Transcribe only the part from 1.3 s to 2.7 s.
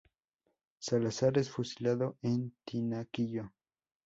es fusilado en